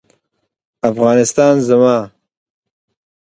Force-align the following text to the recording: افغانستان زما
افغانستان 0.89 1.55
زما 1.69 1.99